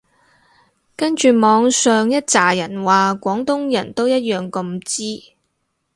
[0.95, 5.33] 跟住網上一柞人話廣東人都一樣咁支